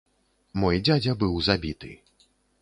[0.63, 1.93] Мой дзядзя быў забіты.